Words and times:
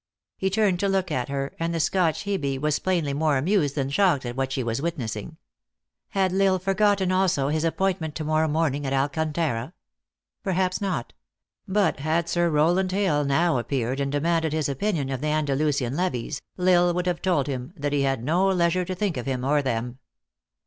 He 0.35 0.49
turned 0.49 0.79
to 0.79 0.89
look 0.89 1.11
at 1.11 1.29
her, 1.29 1.53
and 1.59 1.75
the 1.75 1.79
Scotch 1.79 2.23
Hebe 2.23 2.57
was 2.59 2.79
plain 2.79 3.05
ly 3.05 3.13
more 3.13 3.37
amused 3.37 3.75
than 3.75 3.91
shocked 3.91 4.25
at 4.25 4.35
what 4.35 4.51
she 4.51 4.63
was 4.63 4.81
wit 4.81 4.97
nessing. 4.97 5.37
Had 6.09 6.33
L 6.33 6.41
Isle 6.53 6.57
forgotten 6.57 7.11
also 7.11 7.49
his 7.49 7.63
appointment 7.63 8.15
to 8.15 8.23
morrow 8.23 8.47
morning 8.47 8.87
at 8.87 8.93
Alcantara? 8.93 9.73
Perhaps 10.41 10.81
not. 10.81 11.13
But 11.67 11.99
had 11.99 12.27
Sir 12.27 12.49
Rowland 12.49 12.91
Hill 12.91 13.25
now 13.25 13.59
appeared 13.59 13.99
and 13.99 14.11
demanded 14.11 14.53
his 14.53 14.67
opinion 14.67 15.11
of 15.11 15.21
the 15.21 15.27
Andalusian 15.27 15.95
levies, 15.95 16.41
L 16.57 16.67
Isle 16.69 16.93
would 16.95 17.05
have 17.05 17.21
told 17.21 17.45
him 17.45 17.71
that 17.77 17.93
he 17.93 18.01
had 18.01 18.23
no 18.23 18.47
leisure 18.47 18.85
to 18.85 18.95
think 18.95 19.17
of 19.17 19.27
him 19.27 19.43
or 19.45 19.61
them. 19.61 19.99